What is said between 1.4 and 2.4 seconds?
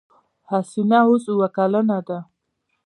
کلنه ده.